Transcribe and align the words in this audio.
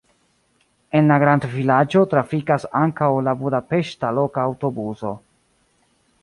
En 0.99 1.09
la 1.11 1.17
grandvilaĝo 1.23 2.01
trafikas 2.13 2.65
ankaŭ 2.81 3.11
la 3.27 3.35
budapeŝta 3.43 4.11
loka 4.21 4.47
aŭtobuso. 4.49 5.15